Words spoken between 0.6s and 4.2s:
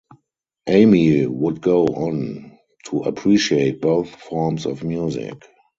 Amey would go on to appreciate both